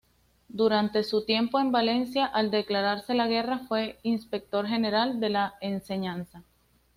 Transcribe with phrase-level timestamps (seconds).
[0.49, 5.31] Durante su tiempo en Valencia al declararse la guerra fue inspector general de
[5.61, 6.41] enseñanza.